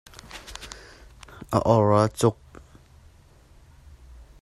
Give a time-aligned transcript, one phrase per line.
[1.57, 2.37] A or ah a cuk.